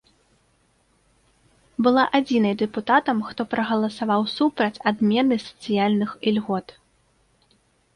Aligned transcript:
Была 1.89 2.05
адзінай 2.21 2.57
дэпутатам, 2.63 3.23
хто 3.29 3.41
прагаласаваў 3.55 4.21
супраць 4.37 4.75
адмены 4.95 5.35
сацыяльных 5.49 6.21
ільгот. 6.31 6.67